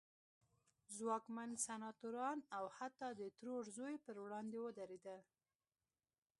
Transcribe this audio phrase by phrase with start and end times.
[0.95, 5.19] ځواکمن سناتوران او حتی د ترور زوی پر وړاندې ودرېدل.